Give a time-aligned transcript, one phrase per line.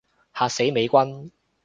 [0.33, 1.29] 嚇死美軍